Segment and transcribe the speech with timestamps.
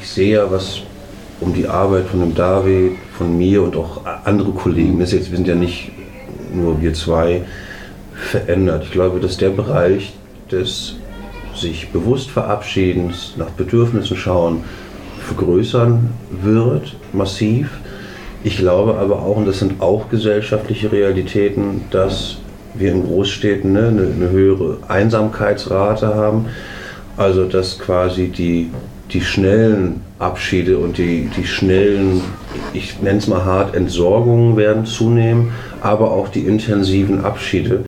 [0.00, 0.80] ich sehe ja, was
[1.40, 5.36] um die Arbeit von dem David, von mir und auch andere Kollegen, das jetzt, wir
[5.36, 5.90] sind ja nicht
[6.52, 7.42] nur wir zwei,
[8.20, 8.84] verändert.
[8.84, 10.12] Ich glaube, dass der Bereich
[10.50, 10.96] des
[11.54, 14.64] sich bewusst Verabschiedens, nach Bedürfnissen schauen,
[15.20, 16.10] vergrößern
[16.42, 17.80] wird, massiv.
[18.44, 22.38] Ich glaube aber auch, und das sind auch gesellschaftliche Realitäten, dass
[22.74, 26.46] wir in Großstädten ne, eine, eine höhere Einsamkeitsrate haben.
[27.16, 28.70] Also dass quasi die,
[29.12, 32.20] die schnellen Abschiede und die, die schnellen,
[32.72, 37.84] ich nenne es mal hart, Entsorgungen werden zunehmen, aber auch die intensiven Abschiede.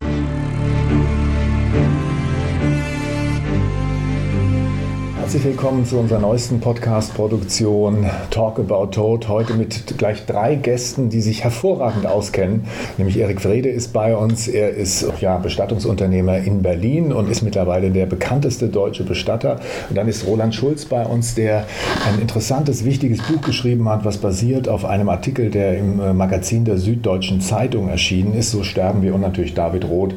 [5.32, 9.28] Herzlich willkommen zu unserer neuesten Podcast-Produktion Talk About Tod.
[9.28, 12.66] Heute mit gleich drei Gästen, die sich hervorragend auskennen.
[12.98, 14.46] Nämlich Erik Frede ist bei uns.
[14.46, 19.58] Er ist ja, Bestattungsunternehmer in Berlin und ist mittlerweile der bekannteste deutsche Bestatter.
[19.88, 21.64] Und dann ist Roland Schulz bei uns, der
[22.06, 26.66] ein interessantes, wichtiges Buch geschrieben hat, was basiert auf einem Artikel, der im äh, Magazin
[26.66, 28.50] der Süddeutschen Zeitung erschienen ist.
[28.50, 29.14] So sterben wir.
[29.14, 30.12] Und natürlich David Roth,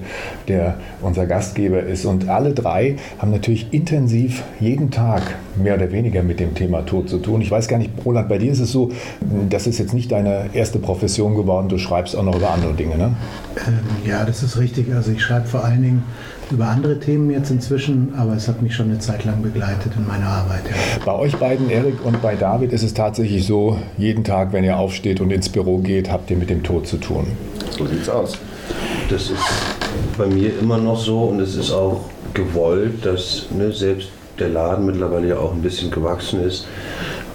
[0.50, 2.04] der unser Gastgeber ist.
[2.04, 5.22] Und alle drei haben natürlich intensiv jeden Tag Tag
[5.56, 7.40] mehr oder weniger mit dem Thema Tod zu tun.
[7.42, 8.92] Ich weiß gar nicht, Roland, bei dir ist es so,
[9.50, 12.98] das ist jetzt nicht deine erste Profession geworden, du schreibst auch noch über andere Dinge,
[12.98, 13.16] ne?
[13.68, 14.92] Ähm, ja, das ist richtig.
[14.96, 16.04] Also ich schreibe vor allen Dingen
[16.50, 20.08] über andere Themen jetzt inzwischen, aber es hat mich schon eine Zeit lang begleitet in
[20.08, 20.64] meiner Arbeit.
[20.68, 21.06] Ja.
[21.06, 24.78] Bei euch beiden, Erik und bei David, ist es tatsächlich so, jeden Tag, wenn ihr
[24.78, 27.28] aufsteht und ins Büro geht, habt ihr mit dem Tod zu tun.
[27.78, 28.40] So sieht's aus.
[29.10, 29.44] Das ist
[30.18, 32.02] bei mir immer noch so und es ist auch
[32.34, 36.68] gewollt, dass ne, selbst der Laden mittlerweile ja auch ein bisschen gewachsen ist,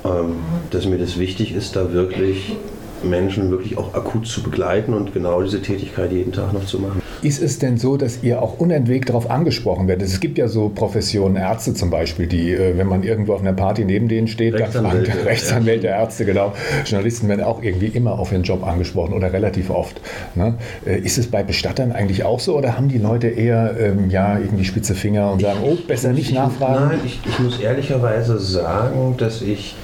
[0.05, 0.37] ähm,
[0.71, 2.57] dass mir das wichtig ist, da wirklich
[3.05, 7.03] Menschen wirklich auch akut zu begleiten und genau diese Tätigkeit jeden Tag noch zu machen.
[7.23, 10.07] Ist es denn so, dass ihr auch unentwegt darauf angesprochen werdet?
[10.09, 13.53] Es gibt ja so Professionen, Ärzte zum Beispiel, die, äh, wenn man irgendwo auf einer
[13.53, 16.53] Party neben denen steht, Rechtsanwälte, da Rechtsanwälte, Ärzte, genau.
[16.87, 20.01] Journalisten werden auch irgendwie immer auf ihren Job angesprochen oder relativ oft.
[20.35, 20.55] Ne?
[20.87, 24.39] Äh, ist es bei Bestattern eigentlich auch so oder haben die Leute eher ähm, ja,
[24.39, 26.89] irgendwie spitze Finger und sagen, oh, besser nicht nachfragen?
[26.89, 29.75] Nein, ich, ich muss ehrlicherweise sagen, dass ich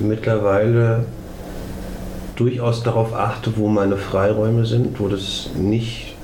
[0.00, 1.04] mittlerweile
[2.36, 6.14] durchaus darauf achte, wo meine Freiräume sind, wo das nicht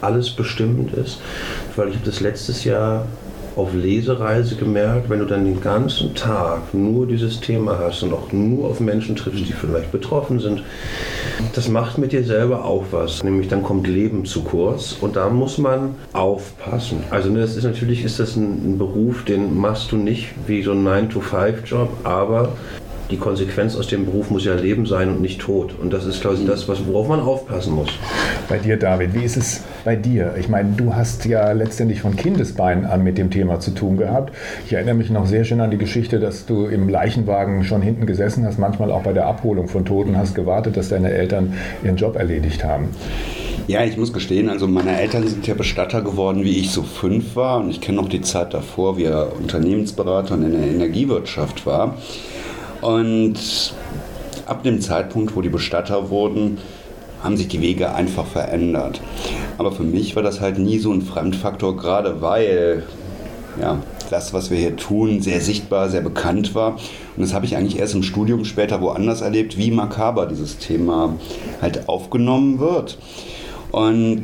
[0.00, 1.20] alles bestimmend ist,
[1.76, 3.06] weil ich habe das letztes Jahr
[3.56, 8.32] auf Lesereise gemerkt, wenn du dann den ganzen Tag nur dieses Thema hast und auch
[8.32, 10.62] nur auf Menschen triffst, die vielleicht betroffen sind,
[11.54, 13.22] das macht mit dir selber auch was.
[13.22, 17.02] Nämlich dann kommt Leben zu kurz und da muss man aufpassen.
[17.10, 20.62] Also ne, das ist natürlich ist das ein, ein Beruf, den machst du nicht wie
[20.62, 22.52] so ein 9-to-5-Job, aber
[23.10, 25.74] die Konsequenz aus dem Beruf muss ja Leben sein und nicht Tod.
[25.80, 27.90] Und das ist, quasi das, worauf man aufpassen muss.
[28.48, 30.34] Bei dir, David, wie ist es bei dir?
[30.38, 34.32] Ich meine, du hast ja letztendlich von Kindesbeinen an mit dem Thema zu tun gehabt.
[34.66, 38.06] Ich erinnere mich noch sehr schön an die Geschichte, dass du im Leichenwagen schon hinten
[38.06, 41.96] gesessen hast, manchmal auch bei der Abholung von Toten, hast gewartet, dass deine Eltern ihren
[41.96, 42.88] Job erledigt haben.
[43.66, 47.36] Ja, ich muss gestehen, also meine Eltern sind ja Bestatter geworden, wie ich so fünf
[47.36, 47.58] war.
[47.58, 51.96] Und ich kenne noch die Zeit davor, wie er Unternehmensberater in der Energiewirtschaft war.
[52.80, 53.74] Und
[54.46, 56.58] ab dem Zeitpunkt, wo die Bestatter wurden,
[57.22, 59.00] haben sich die Wege einfach verändert.
[59.58, 62.84] Aber für mich war das halt nie so ein Fremdfaktor, gerade weil
[63.60, 63.78] ja,
[64.10, 66.72] das, was wir hier tun, sehr sichtbar, sehr bekannt war.
[67.16, 71.14] Und das habe ich eigentlich erst im Studium später woanders erlebt, wie makaber dieses Thema
[71.60, 72.98] halt aufgenommen wird.
[73.70, 74.22] Und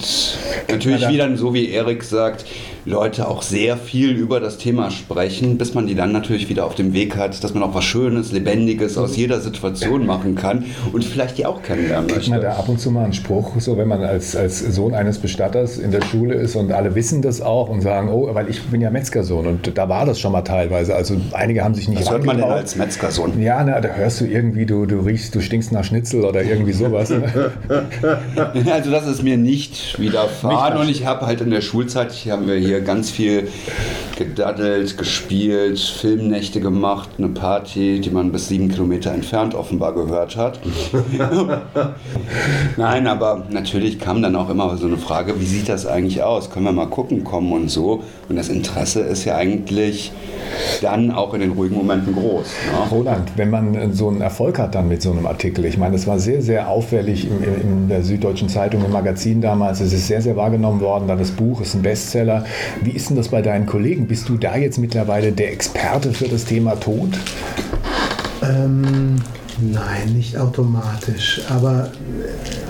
[0.68, 2.46] natürlich wieder so, wie Erik sagt,
[2.86, 6.76] Leute auch sehr viel über das Thema sprechen, bis man die dann natürlich wieder auf
[6.76, 11.04] dem Weg hat, dass man auch was Schönes, Lebendiges aus jeder Situation machen kann und
[11.04, 12.30] vielleicht die auch kennenlernen möchte.
[12.30, 15.18] man da ab und zu mal einen Spruch, so wenn man als, als Sohn eines
[15.18, 18.62] Bestatters in der Schule ist und alle wissen das auch und sagen, oh, weil ich
[18.62, 20.94] bin ja Metzgersohn und da war das schon mal teilweise.
[20.94, 23.42] Also einige haben sich nicht Was hört man denn als Metzgersohn?
[23.42, 26.72] Ja, na, da hörst du irgendwie, du, du riechst, du stinkst nach Schnitzel oder irgendwie
[26.72, 27.10] sowas.
[27.10, 27.50] Ne?
[28.72, 32.30] also das ist mir nicht widerfahren nicht und ich habe halt in der Schulzeit, ich
[32.30, 33.48] habe hier ganz viel
[34.16, 40.58] gedaddelt, gespielt, Filmnächte gemacht, eine Party, die man bis sieben Kilometer entfernt offenbar gehört hat.
[42.76, 46.50] Nein, aber natürlich kam dann auch immer so eine Frage, wie sieht das eigentlich aus?
[46.50, 48.02] Können wir mal gucken kommen und so.
[48.28, 50.12] Und das Interesse ist ja eigentlich
[50.80, 52.46] dann auch in den ruhigen Momenten groß.
[52.46, 52.90] Ne?
[52.90, 56.06] Roland, wenn man so einen Erfolg hat dann mit so einem Artikel, ich meine, es
[56.06, 60.22] war sehr, sehr auffällig in, in der Süddeutschen Zeitung, im Magazin damals, es ist sehr,
[60.22, 62.44] sehr wahrgenommen worden, dann das Buch ist ein Bestseller.
[62.82, 64.05] Wie ist denn das bei deinen Kollegen?
[64.08, 67.08] Bist du da jetzt mittlerweile der Experte für das Thema Tod?
[68.42, 69.16] Ähm,
[69.58, 71.40] nein, nicht automatisch.
[71.48, 71.90] Aber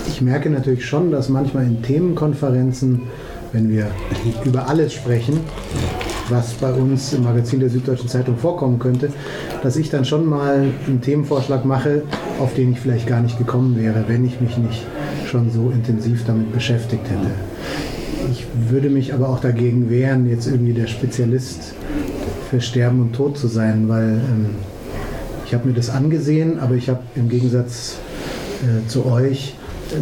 [0.08, 3.02] ich merke natürlich schon, dass manchmal in Themenkonferenzen,
[3.52, 3.88] wenn wir
[4.46, 5.40] über alles sprechen,
[6.30, 9.12] was bei uns im Magazin der Süddeutschen Zeitung vorkommen könnte,
[9.62, 12.02] dass ich dann schon mal einen Themenvorschlag mache,
[12.40, 14.86] auf den ich vielleicht gar nicht gekommen wäre, wenn ich mich nicht
[15.26, 17.30] schon so intensiv damit beschäftigt hätte.
[18.68, 21.74] Würde mich aber auch dagegen wehren, jetzt irgendwie der Spezialist
[22.50, 24.46] für Sterben und Tod zu sein, weil ähm,
[25.44, 27.98] ich habe mir das angesehen, aber ich habe im Gegensatz
[28.62, 29.54] äh, zu euch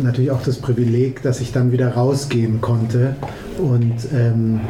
[0.02, 3.16] natürlich auch das Privileg, dass ich dann wieder rausgehen konnte.
[3.58, 4.60] Und ähm,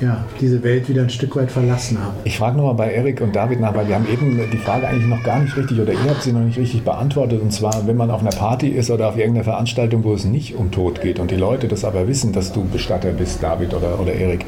[0.00, 2.14] ja, diese Welt wieder ein Stück weit verlassen habe.
[2.24, 5.06] Ich frage nochmal bei Erik und David nach, weil wir haben eben die Frage eigentlich
[5.06, 7.42] noch gar nicht richtig oder ihr habt sie noch nicht richtig beantwortet.
[7.42, 10.56] Und zwar, wenn man auf einer Party ist oder auf irgendeiner Veranstaltung, wo es nicht
[10.56, 14.00] um Tod geht und die Leute das aber wissen, dass du Bestatter bist, David oder,
[14.00, 14.46] oder Erik,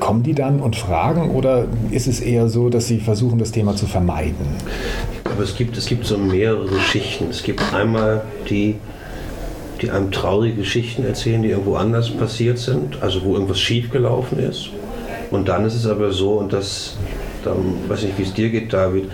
[0.00, 3.76] kommen die dann und fragen oder ist es eher so, dass sie versuchen, das Thema
[3.76, 4.46] zu vermeiden?
[5.24, 7.26] Aber es gibt, es gibt so mehrere Schichten.
[7.30, 8.76] Es gibt einmal die
[9.80, 14.70] die einem traurige Geschichten erzählen, die irgendwo anders passiert sind, also wo irgendwas schiefgelaufen ist.
[15.30, 16.96] Und dann ist es aber so, und das,
[17.44, 17.56] dann
[17.88, 19.10] weiß ich nicht, wie es dir geht, David,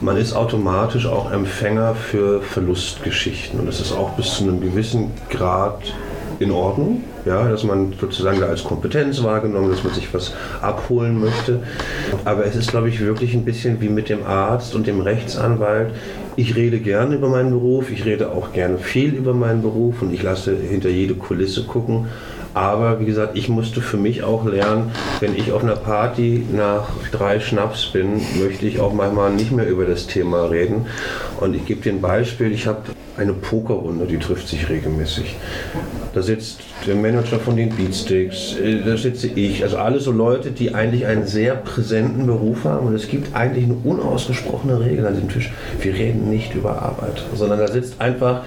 [0.00, 3.60] man ist automatisch auch Empfänger für Verlustgeschichten.
[3.60, 5.80] Und das ist auch bis zu einem gewissen Grad
[6.40, 11.20] in Ordnung, ja, dass man sozusagen da als Kompetenz wahrgenommen, dass man sich was abholen
[11.20, 11.60] möchte.
[12.24, 15.92] Aber es ist, glaube ich, wirklich ein bisschen wie mit dem Arzt und dem Rechtsanwalt.
[16.36, 20.12] Ich rede gerne über meinen Beruf, ich rede auch gerne viel über meinen Beruf und
[20.12, 22.06] ich lasse hinter jede Kulisse gucken.
[22.54, 26.88] Aber wie gesagt, ich musste für mich auch lernen, wenn ich auf einer Party nach
[27.10, 30.86] drei Schnaps bin, möchte ich auch manchmal nicht mehr über das Thema reden.
[31.40, 32.52] Und ich gebe dir ein Beispiel.
[32.52, 32.82] Ich habe
[33.16, 35.36] eine Pokerrunde, die trifft sich regelmäßig.
[36.14, 39.62] Da sitzt der Manager von den Beatsticks, äh, da sitze ich.
[39.62, 42.86] Also alle so Leute, die eigentlich einen sehr präsenten Beruf haben.
[42.86, 45.52] Und es gibt eigentlich eine unausgesprochene Regel an diesem Tisch.
[45.80, 48.42] Wir reden nicht über Arbeit, sondern da sitzt einfach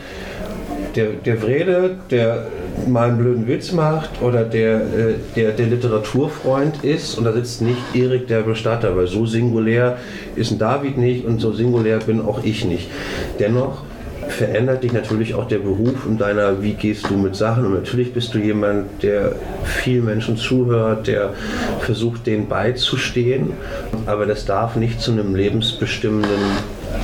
[0.95, 2.47] der, der Vrede, der
[2.85, 7.61] mal einen blöden Witz macht oder der, äh, der, der Literaturfreund ist und da sitzt
[7.61, 9.97] nicht Erik der Bestatter, weil so singulär
[10.35, 12.89] ist ein David nicht und so singulär bin auch ich nicht.
[13.39, 13.83] Dennoch
[14.27, 18.13] verändert dich natürlich auch der Beruf und deiner, wie gehst du mit Sachen und natürlich
[18.13, 19.33] bist du jemand, der
[19.63, 21.33] vielen Menschen zuhört, der
[21.79, 23.53] versucht, denen beizustehen,
[24.05, 26.39] aber das darf nicht zu einem lebensbestimmenden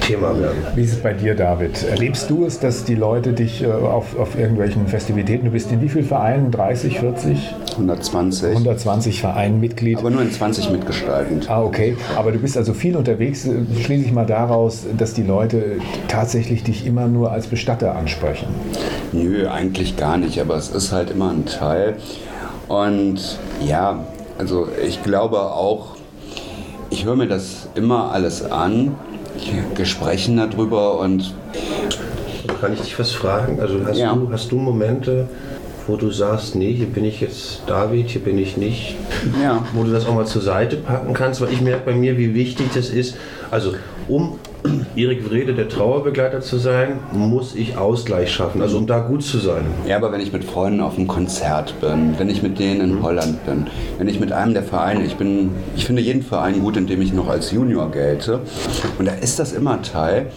[0.03, 0.57] Thema werden.
[0.75, 1.83] Wie ist es bei dir, David?
[1.83, 5.81] Erlebst du es, dass die Leute dich äh, auf, auf irgendwelchen Festivitäten, du bist in
[5.81, 6.51] wie vielen Vereinen?
[6.51, 7.55] 30, 40?
[7.71, 8.49] 120.
[8.49, 9.97] 120 Vereinen Mitglied.
[9.97, 11.49] Aber nur in 20 mitgestaltend.
[11.49, 11.95] Ah, okay.
[12.17, 13.43] Aber du bist also viel unterwegs.
[13.43, 15.77] Schließe ich mal daraus, dass die Leute
[16.09, 18.47] tatsächlich dich immer nur als Bestatter ansprechen.
[19.13, 20.39] Nö, eigentlich gar nicht.
[20.41, 21.95] Aber es ist halt immer ein Teil.
[22.67, 24.03] Und ja,
[24.37, 25.95] also ich glaube auch,
[26.89, 28.95] ich höre mir das immer alles an
[29.75, 31.33] Gesprächen darüber und.
[32.59, 33.59] Kann ich dich was fragen?
[33.59, 34.13] Also hast, ja.
[34.13, 35.27] du, hast du Momente,
[35.87, 38.95] wo du sagst, nee, hier bin ich jetzt David, hier bin ich nicht.
[39.41, 39.65] Ja.
[39.73, 42.33] Wo du das auch mal zur Seite packen kannst, weil ich merke bei mir, wie
[42.33, 43.15] wichtig das ist.
[43.51, 43.73] Also
[44.07, 44.39] um
[44.95, 49.37] Erik Wrede der Trauerbegleiter zu sein, muss ich Ausgleich schaffen, also um da gut zu
[49.37, 49.65] sein.
[49.87, 52.95] Ja, aber wenn ich mit Freunden auf einem Konzert bin, wenn ich mit denen in
[52.95, 53.03] mhm.
[53.03, 53.67] Holland bin,
[53.97, 57.01] wenn ich mit einem der Vereine, ich bin, ich finde jeden Verein gut, in dem
[57.01, 58.41] ich noch als Junior gelte.
[58.99, 60.27] Und da ist das immer Teil.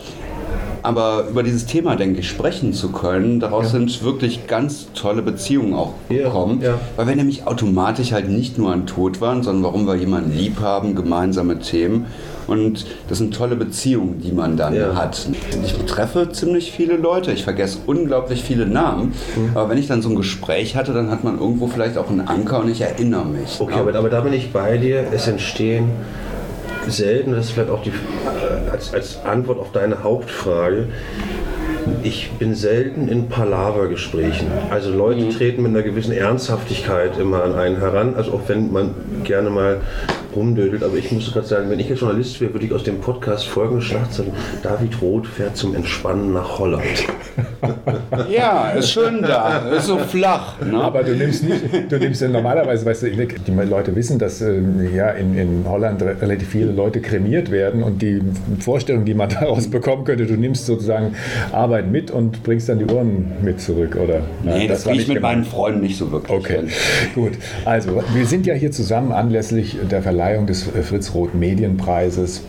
[0.83, 3.71] Aber über dieses Thema, denke ich, sprechen zu können, daraus ja.
[3.73, 6.61] sind wirklich ganz tolle Beziehungen auch gekommen.
[6.63, 6.79] Ja, ja.
[6.95, 10.61] Weil wir nämlich automatisch halt nicht nur an Tod waren, sondern warum wir jemanden lieb
[10.61, 12.07] haben, gemeinsame Themen.
[12.47, 14.95] Und das sind tolle Beziehungen, die man dann ja.
[14.95, 15.27] hat.
[15.65, 19.15] Ich treffe ziemlich viele Leute, ich vergesse unglaublich viele Namen.
[19.37, 19.51] Mhm.
[19.55, 22.27] Aber wenn ich dann so ein Gespräch hatte, dann hat man irgendwo vielleicht auch einen
[22.27, 23.61] Anker und ich erinnere mich.
[23.61, 25.07] Okay, aber, aber da bin ich bei dir.
[25.13, 25.91] Es entstehen
[26.89, 30.87] selten, das ist vielleicht auch die, äh, als, als Antwort auf deine Hauptfrage,
[32.03, 34.49] ich bin selten in Palaver-Gesprächen.
[34.71, 35.31] Also Leute mhm.
[35.31, 38.95] treten mit einer gewissen Ernsthaftigkeit immer an einen heran, also auch wenn man
[39.25, 39.81] gerne mal
[40.37, 40.83] rumdödelt.
[40.83, 43.47] Aber ich muss gerade sagen, wenn ich jetzt Journalist wäre, würde ich aus dem Podcast
[43.47, 44.33] folgende Schlagzeilen.
[44.63, 46.85] David Roth fährt zum Entspannen nach Holland.
[48.31, 49.71] ja, ist schön da.
[49.71, 50.61] Ist so flach.
[50.61, 50.81] Ne?
[50.81, 54.61] Aber du nimmst nicht, du nimmst ja normalerweise, weißt du, die Leute wissen, dass äh,
[54.95, 58.21] ja, in, in Holland relativ viele Leute kremiert werden und die
[58.61, 61.15] Vorstellung, die man daraus bekommen könnte, du nimmst sozusagen
[61.53, 64.21] Arbeit mit und bringst dann die Ohren mit zurück, oder?
[64.43, 65.39] Nee, das, das kriege ich mit gemeint.
[65.39, 66.39] meinen Freunden nicht so wirklich.
[66.39, 66.65] Okay,
[67.15, 67.33] gut.
[67.65, 72.43] Also, wir sind ja hier zusammen anlässlich der Verleihung Verleihung des äh, Fritz Roth Medienpreises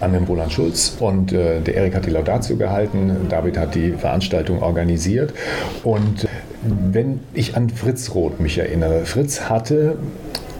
[0.00, 0.96] an den Roland Schulz.
[0.98, 5.34] Und äh, der Erik hat die Laudatio gehalten, David hat die Veranstaltung organisiert.
[5.84, 6.26] Und
[6.62, 9.98] wenn ich an Fritz Roth mich erinnere, Fritz hatte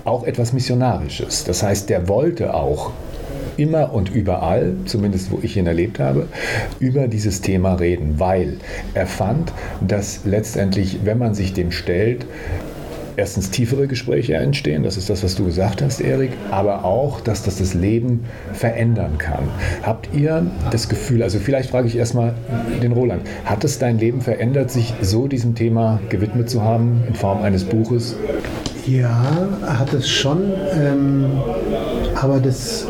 [0.04, 1.44] auch etwas Missionarisches.
[1.44, 2.92] Das heißt, der wollte auch
[3.56, 6.28] immer und überall, zumindest wo ich ihn erlebt habe,
[6.78, 8.58] über dieses Thema reden, weil
[8.92, 12.26] er fand, dass letztendlich, wenn man sich dem stellt,
[13.16, 17.42] erstens tiefere Gespräche entstehen, das ist das, was du gesagt hast, Erik, aber auch, dass
[17.42, 19.44] das das Leben verändern kann.
[19.82, 22.34] Habt ihr das Gefühl, also vielleicht frage ich erstmal
[22.82, 27.14] den Roland, hat es dein Leben verändert, sich so diesem Thema gewidmet zu haben in
[27.14, 28.16] Form eines Buches?
[28.86, 31.26] Ja, hat es schon, ähm,
[32.14, 32.86] aber das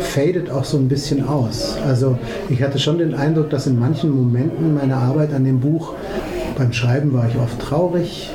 [0.00, 1.78] fadet auch so ein bisschen aus.
[1.86, 2.18] Also
[2.48, 5.94] ich hatte schon den Eindruck, dass in manchen Momenten meiner Arbeit an dem Buch,
[6.58, 8.30] beim Schreiben war ich oft traurig,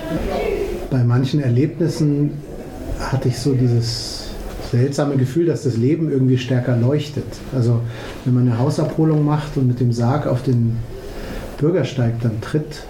[0.95, 2.31] bei manchen Erlebnissen
[3.01, 4.29] hatte ich so dieses
[4.71, 7.25] seltsame Gefühl, dass das Leben irgendwie stärker leuchtet.
[7.53, 7.81] Also
[8.23, 10.77] wenn man eine Hausabholung macht und mit dem Sarg auf den
[11.57, 12.85] Bürgersteig dann tritt,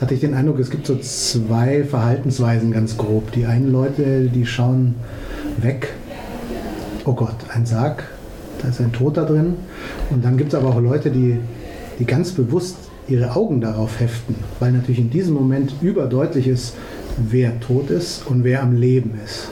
[0.00, 3.30] hatte ich den Eindruck, es gibt so zwei Verhaltensweisen ganz grob.
[3.30, 4.96] Die einen Leute, die schauen
[5.58, 5.92] weg.
[7.04, 8.02] Oh Gott, ein Sarg,
[8.62, 9.54] da ist ein Toter drin.
[10.10, 11.38] Und dann gibt es aber auch Leute, die,
[12.00, 16.74] die ganz bewusst ihre Augen darauf heften, weil natürlich in diesem Moment überdeutlich ist,
[17.16, 19.48] wer tot ist und wer am Leben ist.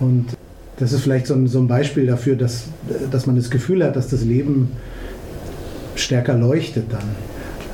[0.00, 0.26] Und
[0.78, 2.64] das ist vielleicht so ein, so ein Beispiel dafür, dass,
[3.10, 4.72] dass man das Gefühl hat, dass das Leben
[5.94, 7.04] stärker leuchtet dann.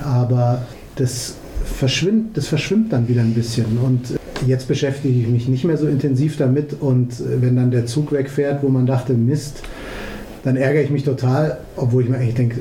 [0.04, 0.66] Aber
[0.96, 3.78] das verschwimmt, das verschwimmt dann wieder ein bisschen.
[3.78, 6.76] Und jetzt beschäftige ich mich nicht mehr so intensiv damit.
[6.80, 9.62] Und wenn dann der Zug wegfährt, wo man dachte, Mist,
[10.44, 12.60] dann ärgere ich mich total, obwohl ich mir eigentlich denke,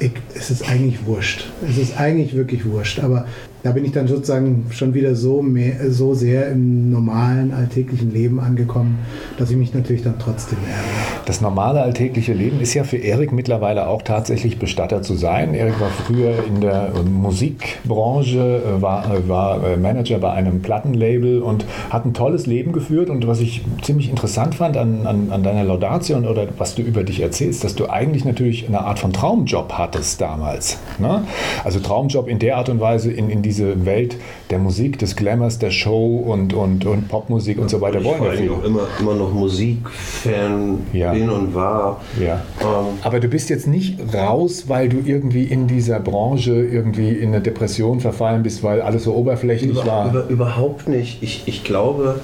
[0.00, 1.50] ich, es ist eigentlich wurscht.
[1.68, 3.00] Es ist eigentlich wirklich wurscht.
[3.00, 3.26] Aber
[3.64, 8.38] da bin ich dann sozusagen schon wieder so, mehr, so sehr im normalen alltäglichen Leben
[8.38, 8.98] angekommen,
[9.38, 11.03] dass ich mich natürlich dann trotzdem ärgere.
[11.26, 15.54] Das normale alltägliche Leben ist ja für Erik mittlerweile auch tatsächlich Bestatter zu sein.
[15.54, 21.40] Erik war früher in der Musikbranche, äh, war, äh, war äh, Manager bei einem Plattenlabel
[21.40, 23.08] und hat ein tolles Leben geführt.
[23.08, 27.04] Und was ich ziemlich interessant fand an, an, an deiner Laudation oder was du über
[27.04, 30.78] dich erzählst, dass du eigentlich natürlich eine Art von Traumjob hattest damals.
[30.98, 31.22] Ne?
[31.64, 34.16] Also Traumjob in der Art und Weise, in, in diese Welt
[34.50, 38.22] der Musik, des Glamours, der Show und, und, und Popmusik und so weiter ich wollen
[38.22, 38.50] wir viel.
[38.50, 41.13] Auch immer, immer noch Musikfan ja.
[41.14, 42.00] Bin und war.
[42.20, 42.42] Ja.
[42.60, 47.28] Ähm, Aber du bist jetzt nicht raus, weil du irgendwie in dieser Branche irgendwie in
[47.28, 50.10] eine Depression verfallen bist, weil alles so oberflächlich über, war.
[50.10, 51.22] Über, überhaupt nicht.
[51.22, 52.20] Ich, ich glaube,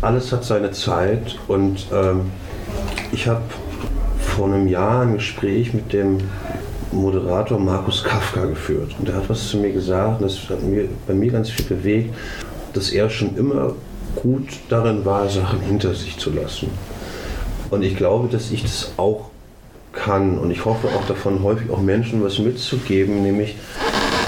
[0.00, 2.22] alles hat seine Zeit und ähm,
[3.12, 3.42] ich habe
[4.18, 6.18] vor einem Jahr ein Gespräch mit dem
[6.92, 8.94] Moderator Markus Kafka geführt.
[8.98, 11.64] Und der hat was zu mir gesagt, und das hat mir, bei mir ganz viel
[11.64, 12.14] bewegt,
[12.72, 13.74] dass er schon immer
[14.16, 16.68] gut darin war, Sachen hinter sich zu lassen.
[17.72, 19.30] Und ich glaube, dass ich das auch
[19.94, 20.36] kann.
[20.36, 23.56] Und ich hoffe auch davon, häufig auch Menschen was mitzugeben, nämlich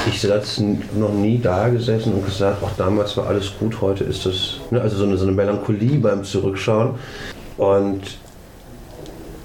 [0.08, 0.62] ich saß
[0.98, 4.80] noch nie da gesessen und gesagt, ach damals war alles gut, heute ist das, ne,
[4.80, 6.94] also so eine, so eine Melancholie beim Zurückschauen.
[7.58, 8.00] Und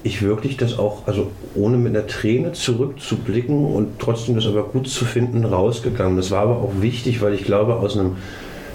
[0.04, 4.88] ich wirklich das auch, also ohne mit einer Träne zurückzublicken und trotzdem das aber gut
[4.88, 6.16] zu finden, rausgegangen.
[6.16, 8.16] Das war aber auch wichtig, weil ich glaube, aus einem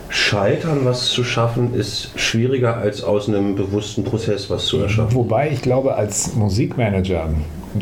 [0.09, 5.15] Scheitern was zu schaffen, ist schwieriger als aus einem bewussten Prozess was zu erschaffen.
[5.15, 7.29] Wobei ich glaube, als Musikmanager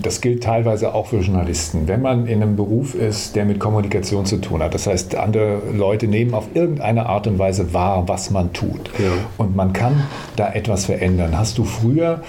[0.01, 1.87] das gilt teilweise auch für Journalisten.
[1.87, 5.61] Wenn man in einem Beruf ist, der mit Kommunikation zu tun hat, das heißt, andere
[5.73, 8.91] Leute nehmen auf irgendeine Art und Weise wahr, was man tut.
[8.99, 9.13] Ja.
[9.37, 10.05] Und man kann
[10.37, 11.37] da etwas verändern.
[11.39, 12.23] Hast du früher,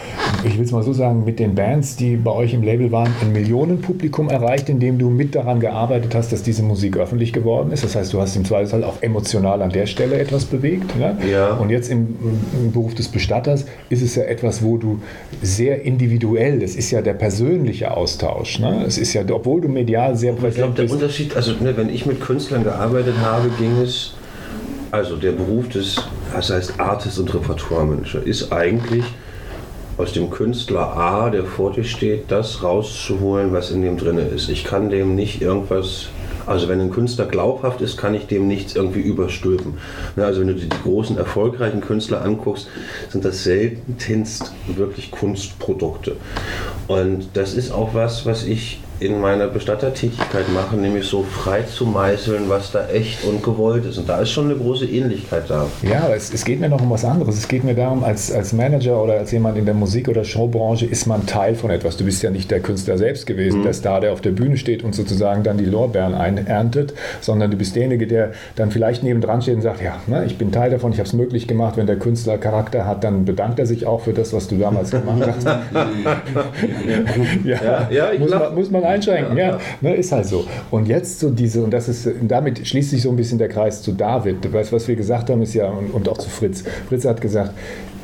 [0.44, 3.14] ich will es mal so sagen, mit den Bands, die bei euch im Label waren,
[3.22, 7.84] ein Millionenpublikum erreicht, indem du mit daran gearbeitet hast, dass diese Musik öffentlich geworden ist?
[7.84, 10.98] Das heißt, du hast im Zweifelsfall auch emotional an der Stelle etwas bewegt.
[10.98, 11.18] Ne?
[11.30, 11.54] Ja.
[11.54, 12.16] Und jetzt im,
[12.54, 15.02] im Beruf des Bestatters ist es ja etwas, wo du
[15.42, 18.60] sehr individuell, das ist ja der persönliche Austausch.
[18.60, 18.84] Ne?
[18.86, 21.90] Es ist ja, obwohl du medial sehr präsent ich glaube, der Unterschied, also ne, wenn
[21.90, 24.14] ich mit Künstlern gearbeitet habe, ging es,
[24.92, 25.98] also der Beruf des,
[26.34, 29.04] was heißt Artist und Repertoire-Manager, ist eigentlich
[29.98, 34.50] aus dem Künstler A, der vor dir steht, das rauszuholen, was in dem drin ist.
[34.50, 36.10] Ich kann dem nicht irgendwas
[36.46, 39.76] also wenn ein Künstler glaubhaft ist, kann ich dem nichts irgendwie überstülpen.
[40.16, 42.68] Also wenn du die großen erfolgreichen Künstler anguckst,
[43.10, 46.18] sind das seltenst wirklich Kunstprodukte.
[46.88, 51.86] Und das ist auch was, was ich in meiner Bestattertätigkeit mache, nämlich so frei zu
[51.86, 53.98] meißeln, was da echt und gewollt ist.
[53.98, 55.68] Und da ist schon eine große Ähnlichkeit da.
[55.82, 57.38] Ja, es, es geht mir noch um was anderes.
[57.38, 60.86] Es geht mir darum, als, als Manager oder als jemand in der Musik- oder Showbranche
[60.86, 61.98] ist man Teil von etwas.
[61.98, 63.64] Du bist ja nicht der Künstler selbst gewesen, mhm.
[63.64, 67.58] der Star, der auf der Bühne steht und sozusagen dann die Lorbeeren einerntet, sondern du
[67.58, 70.94] bist derjenige, der dann vielleicht nebendran steht und sagt, ja, ne, ich bin Teil davon,
[70.94, 71.78] ich habe es möglich gemacht.
[71.78, 74.92] Wenn der Künstler Charakter hat, dann bedankt er sich auch für das, was du damals
[74.92, 75.46] gemacht hast.
[77.44, 80.46] ja, ja, ja, muss, man, muss man einschränken, ja, ne, ist halt so.
[80.72, 83.82] Und jetzt so diese, und das ist, damit schließt sich so ein bisschen der Kreis
[83.82, 84.44] zu David.
[84.44, 86.64] Du weißt, was wir gesagt haben, ist ja, und, und auch zu Fritz.
[86.88, 87.54] Fritz hat gesagt,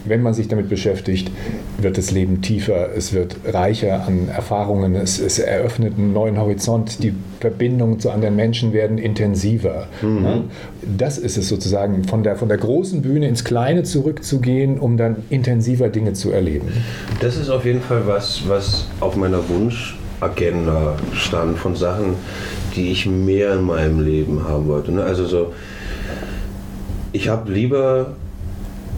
[0.05, 1.31] wenn man sich damit beschäftigt,
[1.77, 7.03] wird das Leben tiefer, es wird reicher an Erfahrungen, es, es eröffnet einen neuen Horizont,
[7.03, 9.87] die Verbindungen zu anderen Menschen werden intensiver.
[10.01, 10.23] Mhm.
[10.23, 10.41] Ja?
[10.97, 15.17] Das ist es sozusagen, von der, von der großen Bühne ins Kleine zurückzugehen, um dann
[15.29, 16.69] intensiver Dinge zu erleben.
[17.19, 19.47] Das ist auf jeden Fall was, was auf meiner
[20.19, 22.15] Wunschagenda stand, von Sachen,
[22.75, 24.91] die ich mehr in meinem Leben haben wollte.
[24.91, 25.03] Ne?
[25.03, 25.53] Also so,
[27.11, 28.07] ich habe lieber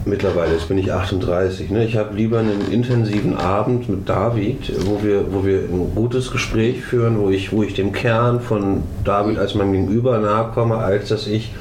[0.04, 1.84] mittlerweile, jetzt bin ich 38, ne?
[1.84, 6.82] ich habe lieber einen intensiven Abend mit David, wo wir, wo wir ein gutes Gespräch
[6.82, 11.08] führen, wo ich, wo ich dem Kern von David als mein Gegenüber nahe komme, als
[11.08, 11.52] dass ich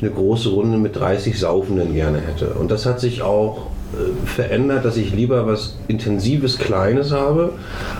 [0.00, 2.54] eine große Runde mit 30 Saufenden gerne hätte.
[2.54, 3.71] Und das hat sich auch
[4.24, 7.52] verändert, dass ich lieber was Intensives, Kleines habe,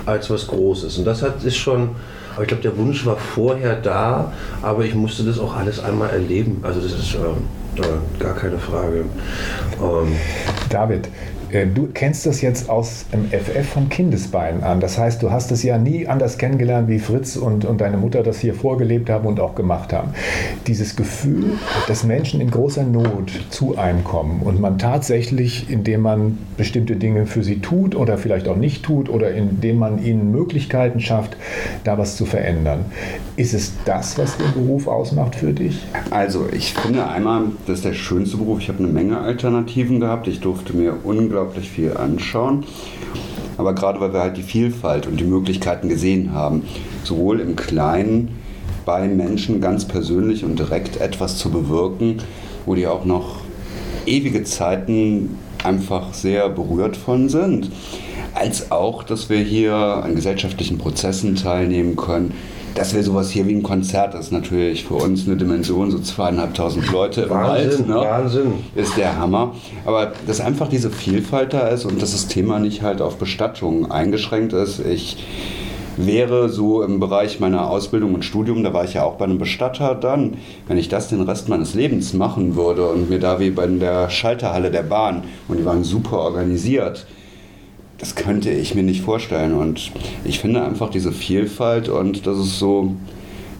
[0.06, 0.99] als was Großes.
[0.99, 1.90] Und das hat, ist schon,
[2.34, 4.32] aber ich glaube, der Wunsch war vorher da,
[4.62, 6.61] aber ich musste das auch alles einmal erleben.
[6.62, 7.14] Also das ist...
[7.14, 7.44] Ähm,
[8.18, 9.06] gar keine Frage.
[9.80, 10.12] Ähm,
[10.68, 11.11] David, äh,
[11.52, 14.80] du kennst das jetzt aus dem FF von Kindesbeinen an.
[14.80, 18.23] Das heißt, du hast es ja nie anders kennengelernt, wie Fritz und, und deine Mutter
[18.23, 20.14] das hier vorgelebt haben und auch gemacht haben.
[20.66, 21.52] Dieses Gefühl,
[21.88, 27.26] dass Menschen in großer Not zu einem kommen und man tatsächlich, indem man bestimmte Dinge
[27.26, 31.37] für sie tut oder vielleicht auch nicht tut oder indem man ihnen Möglichkeiten schafft,
[31.85, 32.87] da was zu verändern.
[33.37, 35.82] Ist es das, was den Beruf ausmacht für dich?
[36.11, 38.61] Also, ich finde einmal, das ist der schönste Beruf.
[38.61, 40.28] Ich habe eine Menge Alternativen gehabt.
[40.28, 42.64] Ich durfte mir unglaublich unglaublich viel anschauen.
[43.58, 46.62] Aber gerade weil wir halt die Vielfalt und die Möglichkeiten gesehen haben,
[47.04, 48.38] sowohl im Kleinen
[48.84, 52.18] bei Menschen ganz persönlich und direkt etwas zu bewirken,
[52.64, 53.40] wo die auch noch
[54.06, 57.70] ewige Zeiten einfach sehr berührt von sind,
[58.34, 62.34] als auch, dass wir hier an gesellschaftlichen Prozessen teilnehmen können,
[62.75, 66.91] dass wir sowas hier wie ein Konzert ist natürlich für uns eine Dimension, so zweieinhalbtausend
[66.91, 67.95] Leute Wahnsinn, im Wald, ne?
[67.95, 68.52] Wahnsinn.
[68.75, 69.55] ist der Hammer.
[69.85, 73.91] Aber dass einfach diese Vielfalt da ist und dass das Thema nicht halt auf Bestattung
[73.91, 74.81] eingeschränkt ist.
[74.81, 75.25] Ich
[75.97, 79.38] wäre so im Bereich meiner Ausbildung und Studium, da war ich ja auch bei einem
[79.38, 83.50] Bestatter dann, wenn ich das den Rest meines Lebens machen würde und mir da wie
[83.50, 87.07] bei der Schalterhalle der Bahn und die waren super organisiert,
[88.02, 89.54] das könnte ich mir nicht vorstellen.
[89.54, 89.92] Und
[90.25, 92.97] ich finde einfach diese Vielfalt und dass es so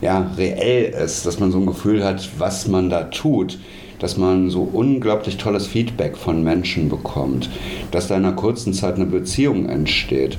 [0.01, 3.57] ja, reell ist, dass man so ein Gefühl hat, was man da tut,
[3.99, 7.49] dass man so unglaublich tolles Feedback von Menschen bekommt,
[7.91, 10.37] dass da in einer kurzen Zeit eine Beziehung entsteht.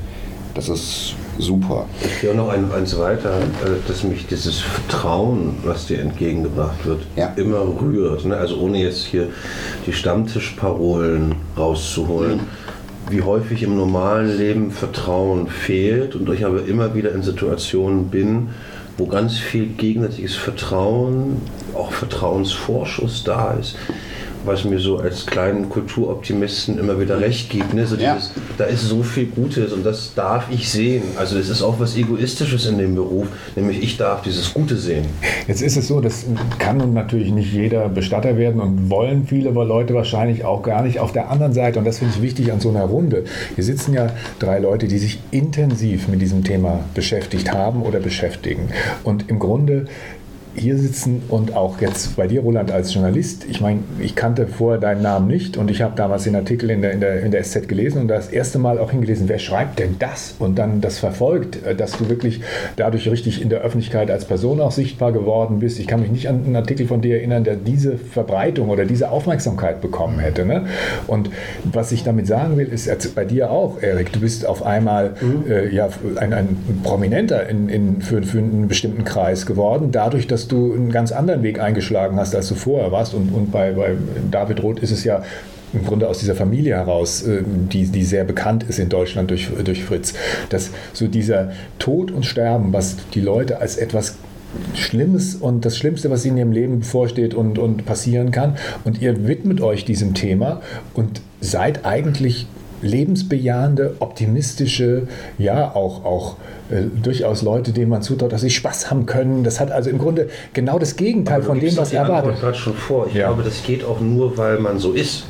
[0.53, 1.87] Das ist super.
[2.05, 7.33] Ich gehe noch eins weiter, äh, dass mich dieses Vertrauen, was dir entgegengebracht wird, ja.
[7.37, 8.27] immer rührt.
[8.27, 8.37] Ne?
[8.37, 9.31] Also ohne jetzt hier
[9.87, 12.37] die Stammtischparolen rauszuholen.
[12.37, 12.64] Mhm
[13.11, 18.51] wie häufig im normalen Leben Vertrauen fehlt und ich aber immer wieder in Situationen bin,
[18.97, 21.43] wo ganz viel gegenseitiges Vertrauen,
[21.75, 23.77] auch Vertrauensvorschuss da ist
[24.47, 27.75] was mir so als kleinen Kulturoptimisten immer wieder recht gibt.
[27.75, 27.87] Ne?
[27.87, 28.43] So dieses, ja.
[28.59, 31.03] Da ist so viel Gutes und das darf ich sehen.
[31.17, 35.07] Also es ist auch was Egoistisches in dem Beruf, nämlich ich darf dieses Gute sehen.
[35.49, 36.25] Jetzt ist es so, das
[36.59, 41.01] kann nun natürlich nicht jeder Bestatter werden und wollen viele Leute wahrscheinlich auch gar nicht.
[41.01, 43.95] Auf der anderen Seite, und das finde ich wichtig an so einer Runde, hier sitzen
[43.95, 48.69] ja drei Leute, die sich intensiv mit diesem Thema beschäftigt haben oder beschäftigen.
[49.03, 49.87] Und im Grunde
[50.57, 53.45] hier sitzen und auch jetzt bei dir, Roland, als Journalist.
[53.49, 56.83] Ich meine, ich kannte vorher deinen Namen nicht und ich habe damals den Artikel in
[56.83, 59.79] der, in, der, in der SZ gelesen und das erste Mal auch hingelesen, wer schreibt
[59.79, 60.35] denn das?
[60.39, 62.41] Und dann das verfolgt, äh, dass du wirklich
[62.77, 65.79] dadurch richtig in der Öffentlichkeit als Person auch sichtbar geworden bist.
[65.79, 69.11] Ich kann mich nicht an einen Artikel von dir erinnern, der diese Verbreitung oder diese
[69.11, 70.45] Aufmerksamkeit bekommen hätte.
[70.45, 70.67] Ne?
[71.07, 71.31] Und
[71.65, 75.51] was ich damit sagen will, ist bei dir auch, Erik, du bist auf einmal mhm.
[75.51, 80.44] äh, ja, ein, ein Prominenter in, in, für, für einen bestimmten Kreis geworden, dadurch, dass
[80.45, 83.15] dass du einen ganz anderen Weg eingeschlagen hast, als du vorher warst.
[83.15, 83.97] Und, und bei, bei
[84.31, 85.23] David Roth ist es ja
[85.73, 89.49] im Grunde aus dieser Familie heraus, äh, die, die sehr bekannt ist in Deutschland durch,
[89.65, 90.15] durch Fritz,
[90.51, 94.17] dass so dieser Tod und Sterben, was die Leute als etwas
[94.75, 98.57] Schlimmes und das Schlimmste, was ihnen im Leben bevorsteht und, und passieren kann.
[98.85, 100.61] Und ihr widmet euch diesem Thema
[100.93, 102.47] und seid eigentlich
[102.85, 106.37] lebensbejahende, optimistische, ja, auch, auch
[106.71, 109.45] äh, durchaus Leute, denen man zutraut, dass sie Spaß haben können.
[109.45, 112.41] Das hat also im Grunde genau das Gegenteil von dem, was er erwartet.
[112.41, 113.07] gerade schon vor.
[113.09, 113.29] Ich ja.
[113.29, 115.25] glaube, das geht auch nur, weil man so ist.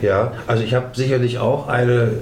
[0.00, 2.12] Ja, also ich habe sicherlich auch eine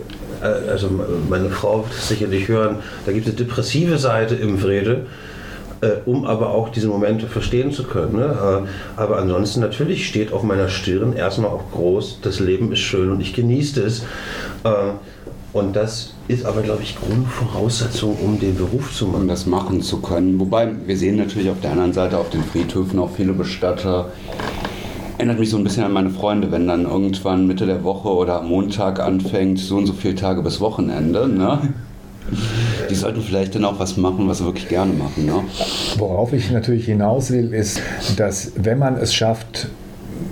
[0.42, 0.88] äh, also
[1.28, 5.06] meine Frau wird sicherlich hören, da gibt es eine depressive Seite im Frede,
[5.80, 8.16] äh, um aber auch diese Momente verstehen zu können.
[8.16, 8.66] Ne?
[8.66, 13.10] Äh, aber ansonsten natürlich steht auf meiner Stirn erstmal auch groß, das Leben ist schön
[13.10, 14.00] und ich genieße es.
[14.64, 14.92] Äh,
[15.52, 19.22] und das ist aber, glaube ich, Grundvoraussetzung, um den Beruf zu machen.
[19.22, 20.38] Um das machen zu können.
[20.38, 24.12] Wobei, wir sehen natürlich auf der anderen Seite auf den Friedhöfen auch viele Bestatter,
[25.20, 28.40] Erinnert mich so ein bisschen an meine Freunde, wenn dann irgendwann Mitte der Woche oder
[28.40, 31.28] Montag anfängt, so und so viele Tage bis Wochenende.
[31.28, 31.74] Ne?
[32.90, 35.26] Die sollten vielleicht dann auch was machen, was sie wirklich gerne machen.
[35.26, 35.44] Ne?
[35.96, 37.80] Worauf ich natürlich hinaus will, ist,
[38.16, 39.68] dass wenn man es schafft,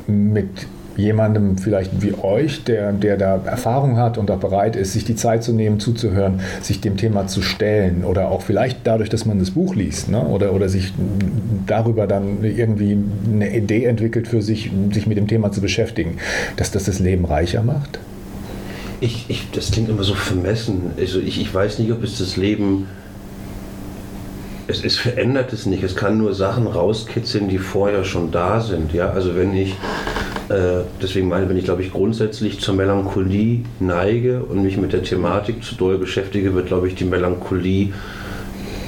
[0.07, 0.67] mit
[0.99, 5.15] jemandem vielleicht wie euch, der, der da Erfahrung hat und auch bereit ist, sich die
[5.15, 9.39] Zeit zu nehmen, zuzuhören, sich dem Thema zu stellen oder auch vielleicht dadurch, dass man
[9.39, 10.27] das Buch liest ne?
[10.27, 10.93] oder, oder sich
[11.67, 12.99] darüber dann irgendwie
[13.33, 16.17] eine Idee entwickelt für sich, sich mit dem Thema zu beschäftigen,
[16.57, 18.01] dass das das Leben reicher macht?
[19.01, 20.93] Ich, ich, das klingt immer so vermessen.
[20.99, 22.87] Also ich, ich weiß nicht, ob es das Leben
[24.69, 25.83] es, es verändert es nicht.
[25.83, 28.93] Es kann nur Sachen rauskitzeln, die vorher schon da sind.
[28.93, 29.11] Ja?
[29.11, 29.71] Also wenn ich
[30.49, 35.03] äh, deswegen meine, wenn ich glaube ich grundsätzlich zur Melancholie neige und mich mit der
[35.03, 37.93] Thematik zu doll beschäftige, wird glaube ich die Melancholie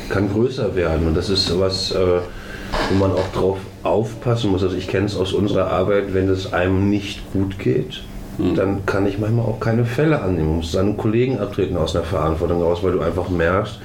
[0.09, 4.63] kann größer werden und das ist sowas, äh, wo man auch drauf aufpassen muss.
[4.63, 8.03] Also ich kenne es aus unserer Arbeit, wenn es einem nicht gut geht,
[8.41, 8.55] mhm.
[8.55, 10.57] dann kann ich manchmal auch keine Fälle annehmen.
[10.57, 13.79] Muss seinen Kollegen abtreten aus einer Verantwortung raus, weil du einfach merkst,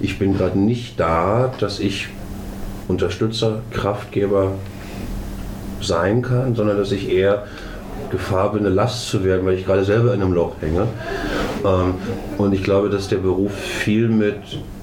[0.00, 2.08] ich bin gerade nicht da, dass ich
[2.88, 4.52] Unterstützer, Kraftgeber,
[5.80, 7.44] sein kann, sondern dass ich eher
[8.10, 10.86] Gefahr bin, eine Last zu werden, weil ich gerade selber in einem Loch hänge.
[11.64, 11.94] Ähm,
[12.38, 14.36] und ich glaube, dass der Beruf viel mit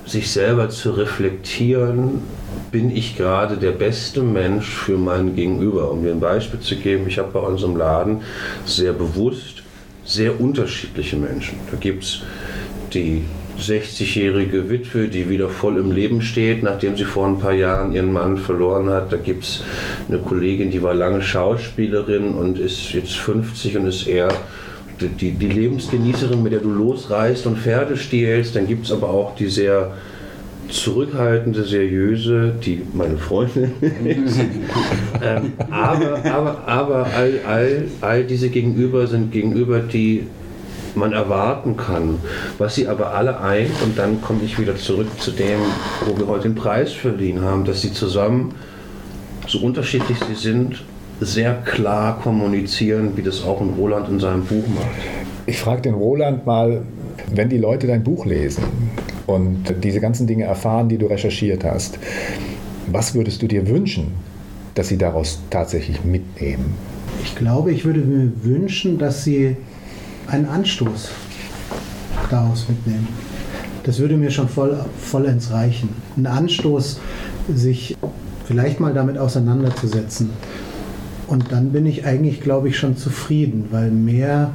[0.06, 2.22] sich selber zu reflektieren,
[2.74, 5.92] bin ich gerade der beste Mensch für mein Gegenüber.
[5.92, 8.22] Um dir ein Beispiel zu geben, ich habe bei unserem Laden
[8.66, 9.62] sehr bewusst
[10.04, 11.60] sehr unterschiedliche Menschen.
[11.70, 12.24] Da gibt es
[12.94, 13.24] die
[13.60, 18.12] 60-jährige Witwe, die wieder voll im Leben steht, nachdem sie vor ein paar Jahren ihren
[18.12, 19.14] Mann verloren hat.
[19.14, 19.64] Da gibt es
[20.10, 24.30] eine Kollegin, die war lange Schauspielerin und ist jetzt 50 und ist eher
[25.00, 28.56] die, die Lebensgenießerin, mit der du losreist und Pferde stiehlst.
[28.56, 29.92] Dann gibt es aber auch die sehr
[30.74, 34.40] zurückhaltende, seriöse, die meine Freundin ist.
[35.24, 40.28] ähm, aber aber, aber all, all, all diese Gegenüber sind Gegenüber, die
[40.96, 42.20] man erwarten kann,
[42.58, 45.60] was sie aber alle eint, und dann komme ich wieder zurück zu dem,
[46.06, 48.54] wo wir heute den Preis verliehen haben, dass sie zusammen,
[49.48, 50.84] so unterschiedlich sie sind,
[51.20, 54.88] sehr klar kommunizieren, wie das auch ein Roland in seinem Buch macht.
[55.46, 56.82] Ich frage den Roland mal,
[57.34, 58.64] wenn die Leute dein Buch lesen
[59.26, 61.98] und diese ganzen Dinge erfahren, die du recherchiert hast,
[62.88, 64.12] was würdest du dir wünschen,
[64.76, 66.74] dass sie daraus tatsächlich mitnehmen?
[67.24, 69.56] Ich glaube, ich würde mir wünschen, dass sie
[70.28, 71.10] einen Anstoß
[72.30, 73.08] daraus mitnehmen.
[73.84, 75.90] Das würde mir schon voll, vollends reichen.
[76.18, 77.00] Ein Anstoß,
[77.54, 77.98] sich
[78.46, 80.30] vielleicht mal damit auseinanderzusetzen.
[81.28, 84.52] Und dann bin ich eigentlich, glaube ich, schon zufrieden, weil mehr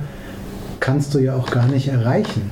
[0.80, 2.50] kannst du ja auch gar nicht erreichen.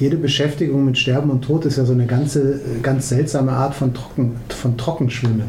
[0.00, 3.94] Jede Beschäftigung mit Sterben und Tod ist ja so eine ganze, ganz seltsame Art von,
[3.94, 5.44] Trocken, von Trockenschwimmen.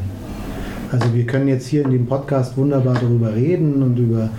[0.92, 4.30] Also wir können jetzt hier in dem Podcast wunderbar darüber reden und über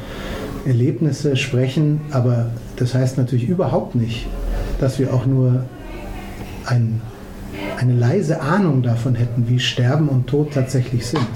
[0.65, 4.27] Erlebnisse sprechen, aber das heißt natürlich überhaupt nicht,
[4.81, 5.65] dass wir auch nur
[6.67, 7.01] ein,
[7.79, 11.27] eine leise Ahnung davon hätten, wie Sterben und Tod tatsächlich sind.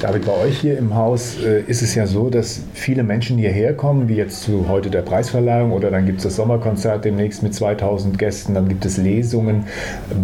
[0.00, 3.74] David, bei euch hier im Haus äh, ist es ja so, dass viele Menschen hierher
[3.74, 7.54] kommen, wie jetzt zu heute der Preisverleihung oder dann gibt es das Sommerkonzert demnächst mit
[7.54, 9.66] 2000 Gästen, dann gibt es Lesungen.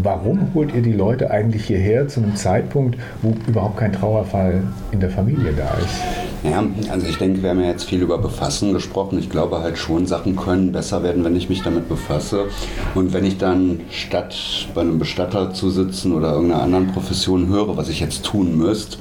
[0.03, 4.63] Warum holt ihr die Leute eigentlich hierher zu einem Zeitpunkt, wo überhaupt kein Trauerfall
[4.93, 6.30] in der Familie da ist?
[6.43, 9.19] Ja, also ich denke, wir haben ja jetzt viel über Befassen gesprochen.
[9.19, 12.47] Ich glaube halt schon, Sachen können besser werden, wenn ich mich damit befasse.
[12.95, 14.35] Und wenn ich dann statt
[14.75, 18.97] bei einem Bestatter zu sitzen oder irgendeiner anderen Profession höre, was ich jetzt tun müsste,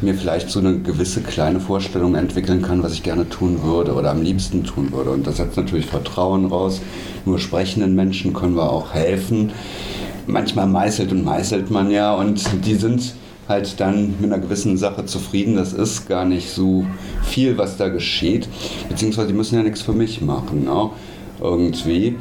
[0.00, 4.10] mir vielleicht so eine gewisse kleine Vorstellung entwickeln kann, was ich gerne tun würde oder
[4.10, 5.10] am liebsten tun würde.
[5.10, 6.80] Und das setzt natürlich Vertrauen raus.
[7.26, 9.52] Nur sprechenden Menschen können wir auch helfen.
[10.26, 13.14] Manchmal meißelt und meißelt man ja und die sind
[13.48, 15.56] halt dann mit einer gewissen Sache zufrieden.
[15.56, 16.84] Das ist gar nicht so
[17.22, 18.48] viel, was da geschieht.
[18.88, 20.90] Beziehungsweise die müssen ja nichts für mich machen, ne?
[21.40, 22.16] irgendwie.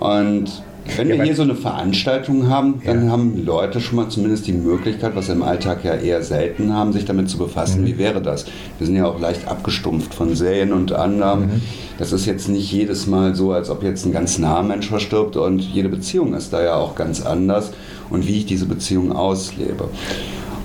[0.00, 0.62] Und
[0.96, 3.10] wenn wir hier so eine Veranstaltung haben, dann ja.
[3.10, 6.92] haben Leute schon mal zumindest die Möglichkeit, was sie im Alltag ja eher selten haben,
[6.92, 7.82] sich damit zu befassen.
[7.82, 7.86] Mhm.
[7.86, 8.46] Wie wäre das?
[8.78, 11.40] Wir sind ja auch leicht abgestumpft von Serien und anderem.
[11.40, 11.62] Mhm.
[11.98, 15.36] Das ist jetzt nicht jedes Mal so, als ob jetzt ein ganz naher Mensch verstirbt
[15.36, 17.72] und jede Beziehung ist da ja auch ganz anders
[18.08, 19.88] und wie ich diese Beziehung auslebe.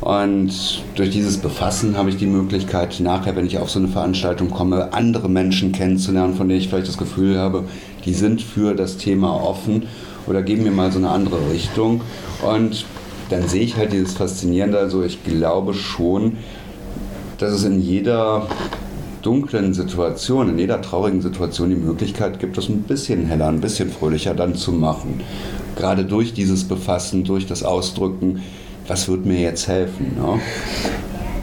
[0.04, 4.50] Und durch dieses Befassen habe ich die Möglichkeit, nachher, wenn ich auf so eine Veranstaltung
[4.50, 7.64] komme, andere Menschen kennenzulernen, von denen ich vielleicht das Gefühl habe,
[8.04, 9.84] die sind für das Thema offen
[10.28, 12.02] oder geben mir mal so eine andere Richtung.
[12.46, 12.84] Und
[13.30, 14.78] dann sehe ich halt dieses Faszinierende.
[14.78, 16.36] Also ich glaube schon,
[17.38, 18.48] dass es in jeder
[19.22, 23.90] dunklen Situation, in jeder traurigen Situation die Möglichkeit gibt, das ein bisschen heller, ein bisschen
[23.90, 25.22] fröhlicher dann zu machen.
[25.78, 28.42] Gerade durch dieses Befassen, durch das Ausdrücken
[28.88, 30.16] was wird mir jetzt helfen?
[30.16, 30.40] Ne?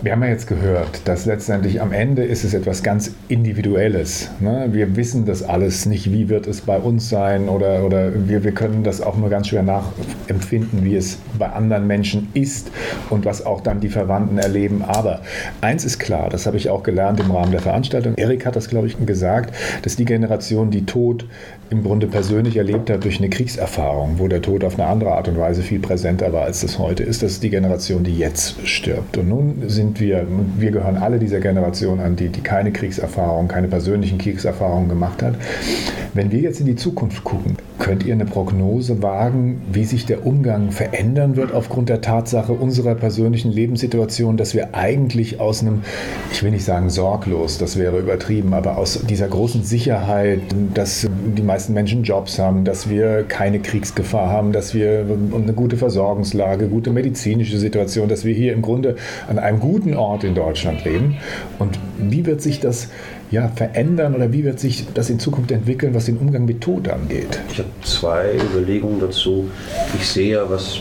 [0.03, 4.31] Wir haben ja jetzt gehört, dass letztendlich am Ende ist es etwas ganz Individuelles.
[4.41, 4.69] Ne?
[4.73, 8.53] Wir wissen das alles nicht, wie wird es bei uns sein oder, oder wir, wir
[8.53, 12.71] können das auch nur ganz schwer nachempfinden, wie es bei anderen Menschen ist
[13.11, 14.83] und was auch dann die Verwandten erleben.
[14.83, 15.21] Aber
[15.61, 18.15] eins ist klar, das habe ich auch gelernt im Rahmen der Veranstaltung.
[18.17, 21.27] Erik hat das, glaube ich, gesagt, dass die Generation, die Tod
[21.69, 25.29] im Grunde persönlich erlebt hat durch eine Kriegserfahrung, wo der Tod auf eine andere Art
[25.29, 28.67] und Weise viel präsenter war, als das heute ist, das ist die Generation, die jetzt
[28.67, 29.19] stirbt.
[29.19, 30.26] Und nun sind sind wir,
[30.59, 35.35] wir gehören alle dieser Generation an, die, die keine Kriegserfahrung, keine persönlichen Kriegserfahrungen gemacht hat.
[36.14, 40.25] Wenn wir jetzt in die Zukunft gucken, könnt ihr eine Prognose wagen, wie sich der
[40.25, 45.83] Umgang verändern wird aufgrund der Tatsache unserer persönlichen Lebenssituation, dass wir eigentlich aus einem,
[46.31, 50.40] ich will nicht sagen sorglos, das wäre übertrieben, aber aus dieser großen Sicherheit,
[50.75, 55.77] dass die meisten Menschen Jobs haben, dass wir keine Kriegsgefahr haben, dass wir eine gute
[55.77, 58.97] Versorgungslage, gute medizinische Situation, dass wir hier im Grunde
[59.29, 61.16] an einem guten Ort in Deutschland leben.
[61.59, 62.88] Und wie wird sich das
[63.31, 66.88] ja, verändern oder wie wird sich das in Zukunft entwickeln, was den Umgang mit Tod
[66.88, 67.40] angeht?
[67.51, 69.49] Ich habe zwei Überlegungen dazu.
[69.97, 70.81] Ich sehe ja, was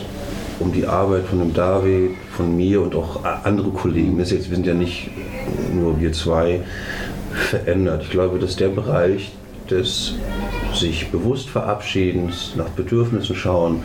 [0.58, 4.56] um die Arbeit von dem David, von mir und auch andere Kollegen, das jetzt, wir
[4.56, 5.10] sind ja nicht
[5.72, 6.60] nur wir zwei,
[7.32, 8.02] verändert.
[8.02, 9.32] Ich glaube, dass der Bereich
[9.70, 10.14] des
[10.74, 13.82] sich bewusst Verabschiedens, nach Bedürfnissen schauen,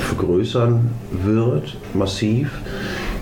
[0.00, 2.50] vergrößern wird, massiv.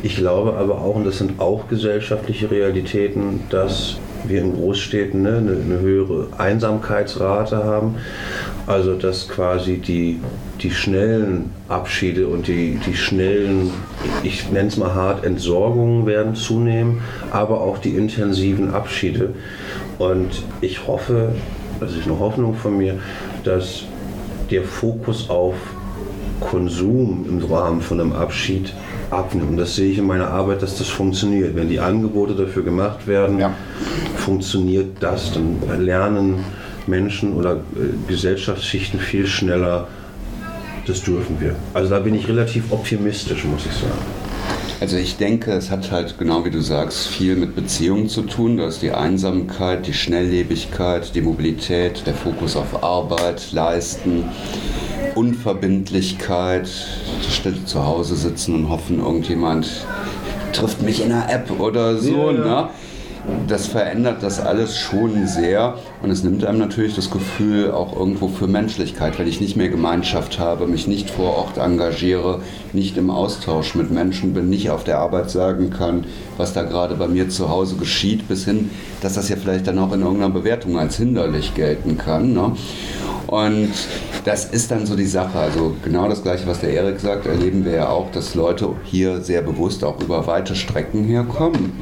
[0.03, 5.39] Ich glaube aber auch, und das sind auch gesellschaftliche Realitäten, dass wir in Großstädten ne,
[5.39, 7.97] eine, eine, höhere Einsamkeitsrate haben.
[8.67, 10.21] Also dass quasi die,
[10.61, 13.71] die schnellen Abschiede und die, die schnellen,
[14.23, 19.35] ich nenne es mal hart, Entsorgungen werden zunehmen, aber auch die intensiven Abschiede.
[19.99, 21.35] Und ich hoffe,
[21.81, 22.99] das ist eine Hoffnung von mir,
[23.45, 23.85] dass
[24.51, 25.55] der Fokus auf
[26.41, 28.73] Konsum im Rahmen von einem Abschied
[29.11, 29.51] abnimmt.
[29.51, 31.55] Und das sehe ich in meiner Arbeit, dass das funktioniert.
[31.55, 33.55] Wenn die Angebote dafür gemacht werden, ja.
[34.21, 35.33] Funktioniert das.
[35.33, 36.45] Dann lernen
[36.87, 39.89] Menschen oder äh, Gesellschaftsschichten viel schneller,
[40.87, 41.55] das dürfen wir.
[41.75, 44.21] Also da bin ich relativ optimistisch, muss ich sagen.
[44.81, 48.57] Also ich denke, es hat halt genau wie du sagst viel mit Beziehungen zu tun.
[48.57, 54.25] Da ist die Einsamkeit, die Schnelllebigkeit, die Mobilität, der Fokus auf Arbeit, Leisten.
[55.15, 56.71] Unverbindlichkeit,
[57.29, 59.69] still zu Hause sitzen und hoffen, irgendjemand
[60.53, 62.31] trifft mich in einer App oder so.
[62.31, 62.63] Ja, ja.
[62.63, 62.69] Ne?
[63.49, 68.29] Das verändert das alles schon sehr und es nimmt einem natürlich das Gefühl auch irgendwo
[68.29, 72.41] für Menschlichkeit, weil ich nicht mehr Gemeinschaft habe, mich nicht vor Ort engagiere,
[72.73, 76.05] nicht im Austausch mit Menschen bin, nicht auf der Arbeit sagen kann,
[76.37, 78.71] was da gerade bei mir zu Hause geschieht, bis hin,
[79.03, 82.33] dass das ja vielleicht dann auch in irgendeiner Bewertung als hinderlich gelten kann.
[82.33, 82.53] Ne?
[83.31, 83.71] Und
[84.25, 85.39] das ist dann so die Sache.
[85.39, 89.21] Also genau das Gleiche, was der Erik sagt, erleben wir ja auch, dass Leute hier
[89.21, 91.75] sehr bewusst auch über weite Strecken herkommen.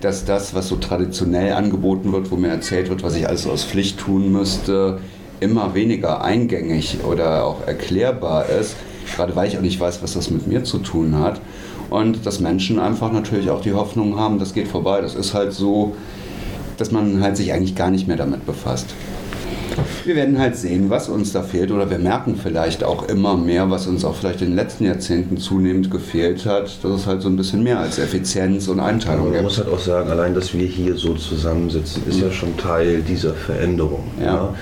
[0.00, 3.64] Dass das, was so traditionell angeboten wird, wo mir erzählt wird, was ich alles aus
[3.64, 5.00] Pflicht tun müsste,
[5.40, 8.76] immer weniger eingängig oder auch erklärbar ist.
[9.16, 11.40] Gerade weil ich auch nicht weiß, was das mit mir zu tun hat.
[11.90, 15.00] Und dass Menschen einfach natürlich auch die Hoffnung haben, das geht vorbei.
[15.00, 15.96] Das ist halt so,
[16.76, 18.94] dass man halt sich eigentlich gar nicht mehr damit befasst.
[20.04, 23.70] Wir werden halt sehen, was uns da fehlt oder wir merken vielleicht auch immer mehr,
[23.70, 27.28] was uns auch vielleicht in den letzten Jahrzehnten zunehmend gefehlt hat, dass es halt so
[27.28, 29.36] ein bisschen mehr als Effizienz und Einteilung gibt.
[29.36, 33.02] Man muss halt auch sagen, allein, dass wir hier so zusammensitzen, ist ja schon Teil
[33.02, 34.04] dieser Veränderung.
[34.18, 34.24] Ja.
[34.24, 34.54] ja.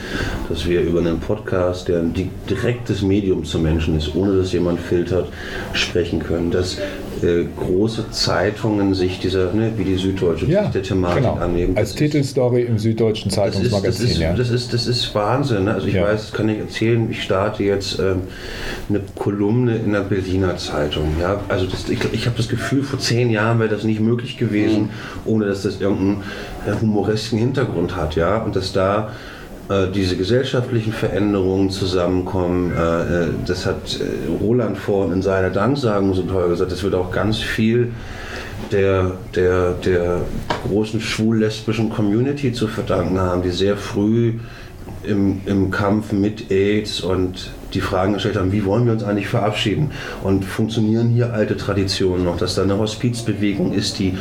[0.49, 2.15] Dass wir über einen Podcast, der ein
[2.49, 5.29] direktes Medium zum Menschen ist, ohne dass jemand filtert,
[5.73, 6.51] sprechen können.
[6.51, 6.79] Dass
[7.23, 11.35] äh, große Zeitungen sich dieser, ne, wie die Süddeutsche, ja, der Thematik genau.
[11.35, 11.77] annehmen.
[11.77, 13.83] Als Titelstory im Süddeutschen Zeitungsmagazin.
[13.85, 14.33] Das ist, das ist, ja.
[14.35, 15.65] das ist, das ist Wahnsinn.
[15.65, 15.75] Ne?
[15.75, 16.05] Also ich ja.
[16.05, 18.23] weiß, das kann ich erzählen, ich starte jetzt ähm,
[18.89, 21.17] eine Kolumne in der Berliner Zeitung.
[21.21, 21.41] Ja?
[21.49, 24.83] Also das, ich, ich habe das Gefühl, vor zehn Jahren wäre das nicht möglich gewesen,
[24.83, 24.91] mhm.
[25.25, 26.23] ohne dass das irgendeinen
[26.81, 28.17] humoresken Hintergrund hat.
[28.17, 28.39] Ja?
[28.39, 29.13] Und dass da
[29.95, 32.73] diese gesellschaftlichen Veränderungen zusammenkommen.
[32.73, 34.01] Äh, äh, das hat
[34.41, 36.73] Roland vorhin in seiner Danksagung so toll gesagt.
[36.73, 37.93] Das wird auch ganz viel
[38.73, 40.23] der, der, der
[40.67, 44.35] großen schwul-lesbischen Community zu verdanken haben, die sehr früh
[45.05, 49.29] im, im Kampf mit AIDS und die Fragen gestellt haben, wie wollen wir uns eigentlich
[49.29, 49.91] verabschieden?
[50.23, 54.17] Und funktionieren hier alte Traditionen noch, dass da eine Hospizbewegung ist, die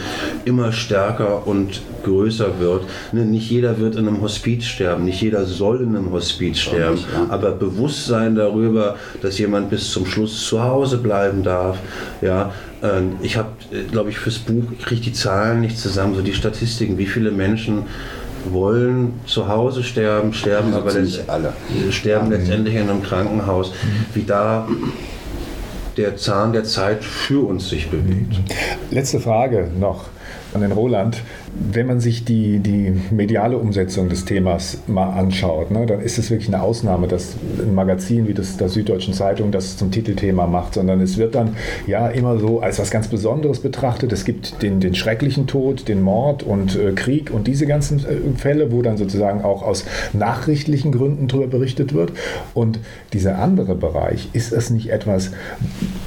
[0.45, 2.83] immer stärker und größer wird.
[3.11, 6.95] Ne, nicht jeder wird in einem Hospiz sterben, nicht jeder soll in einem Hospiz sterben,
[6.95, 7.27] nicht, ja.
[7.29, 11.77] aber Bewusstsein darüber, dass jemand bis zum Schluss zu Hause bleiben darf.
[12.21, 12.51] Ja,
[12.83, 16.21] ähm, ich habe, äh, glaube ich, fürs Buch, ich kriege die Zahlen nicht zusammen, so
[16.21, 17.83] die Statistiken, wie viele Menschen
[18.45, 20.91] wollen zu Hause sterben, sterben aber
[21.27, 21.53] alle.
[21.91, 23.71] sterben letztendlich in einem Krankenhaus.
[23.71, 24.15] Mhm.
[24.15, 24.67] Wie da
[25.97, 28.39] der Zahn der Zeit für uns sich bewegt.
[28.91, 30.05] Letzte Frage noch
[30.53, 31.21] an den Roland.
[31.71, 36.29] Wenn man sich die, die mediale Umsetzung des Themas mal anschaut, ne, dann ist es
[36.29, 40.75] wirklich eine Ausnahme, dass ein Magazin wie das der Süddeutschen Zeitung das zum Titelthema macht,
[40.75, 41.55] sondern es wird dann
[41.87, 44.11] ja immer so als was ganz Besonderes betrachtet.
[44.13, 48.37] Es gibt den, den schrecklichen Tod, den Mord und äh, Krieg und diese ganzen äh,
[48.37, 52.13] Fälle, wo dann sozusagen auch aus nachrichtlichen Gründen darüber berichtet wird.
[52.53, 52.79] Und
[53.13, 55.31] dieser andere Bereich, ist es nicht etwas,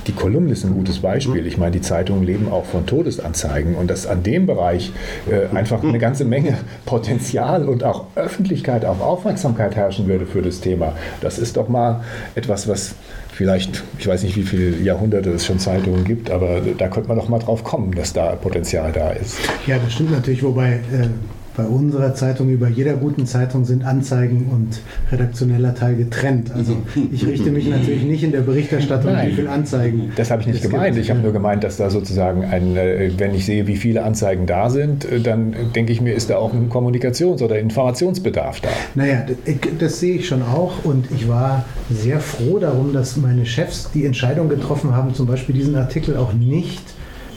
[0.07, 1.47] die Kolumne ist ein gutes Beispiel.
[1.47, 4.93] Ich meine, die Zeitungen leben auch von Todesanzeigen und dass an dem Bereich
[5.31, 10.61] äh, einfach eine ganze Menge Potenzial und auch Öffentlichkeit, auch Aufmerksamkeit herrschen würde für das
[10.61, 10.95] Thema.
[11.21, 12.03] Das ist doch mal
[12.35, 12.95] etwas, was
[13.33, 17.17] vielleicht, ich weiß nicht, wie viele Jahrhunderte es schon Zeitungen gibt, aber da könnte man
[17.17, 19.39] doch mal drauf kommen, dass da Potenzial da ist.
[19.67, 21.09] Ja, das stimmt natürlich, wobei äh,
[21.57, 26.53] bei unserer Zeitung, über jeder guten Zeitung sind Anzeigen und redaktioneller Teil getrennt.
[26.55, 26.77] Also
[27.13, 29.31] ich richte mich natürlich nicht in der Berichterstattung, Nein.
[29.31, 30.13] wie viele Anzeigen.
[30.17, 30.95] Das habe ich nicht gemeint.
[30.95, 31.05] gibt.
[31.05, 34.47] Ich habe nur gemeint, dass da sozusagen ein, äh, wenn ich sehe, wie viele Anzeigen
[34.47, 38.69] da sind, äh, dann denke ich mir, ist da auch ein Kommunikations- oder Informationsbedarf da.
[38.95, 43.47] Naja, das, das sehe ich schon auch und ich war sehr froh darum, dass meine
[43.47, 46.83] Chefs die Entscheidung getroffen haben, zum Beispiel diesen Artikel auch nicht,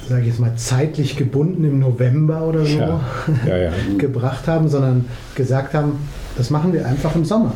[0.07, 3.01] sage ich jetzt mal, zeitlich gebunden im November oder so Ja.
[3.47, 3.71] Ja, ja.
[3.97, 5.93] gebracht haben, sondern gesagt haben,
[6.37, 7.53] das machen wir einfach im Sommer,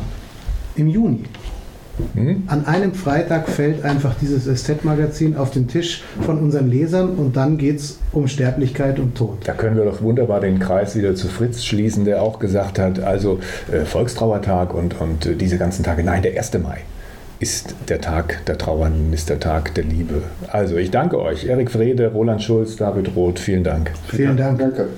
[0.76, 1.24] im Juni.
[2.14, 2.44] Hm?
[2.46, 7.58] An einem Freitag fällt einfach dieses Ästhet-Magazin auf den Tisch von unseren Lesern und dann
[7.58, 9.38] geht es um Sterblichkeit und Tod.
[9.44, 13.00] Da können wir doch wunderbar den Kreis wieder zu Fritz schließen, der auch gesagt hat,
[13.00, 13.40] also
[13.72, 16.04] äh, Volkstrauertag und, und äh, diese ganzen Tage.
[16.04, 16.54] Nein, der 1.
[16.62, 16.78] Mai
[17.40, 20.22] ist der Tag der Trauernden, ist der Tag der Liebe.
[20.48, 23.92] Also ich danke euch, Erik Frede, Roland Schulz, David Roth, vielen Dank.
[24.08, 24.58] Vielen Dank.
[24.58, 24.88] Danke.